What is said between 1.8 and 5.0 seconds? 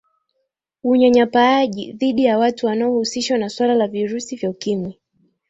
dhidi ya watu wanaohusishwa na suala la virusi vya ukimwi